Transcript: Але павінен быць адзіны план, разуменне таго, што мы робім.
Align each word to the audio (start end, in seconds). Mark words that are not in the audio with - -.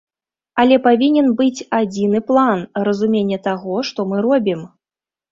Але 0.61 0.77
павінен 0.85 1.27
быць 1.41 1.65
адзіны 1.79 2.21
план, 2.29 2.63
разуменне 2.87 3.39
таго, 3.49 3.75
што 3.91 4.07
мы 4.15 4.23
робім. 4.27 4.65